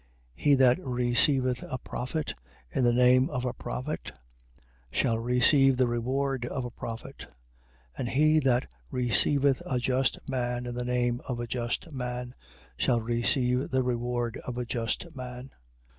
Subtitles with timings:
[0.35, 0.43] 10:41.
[0.43, 2.33] He that receiveth a prophet
[2.71, 4.11] in the name of a prophet,
[4.91, 7.27] shall receive the reward of a prophet:
[7.95, 12.33] and he that receiveth a just man in the name of a just man,
[12.77, 15.51] shall receive the reward of a just man.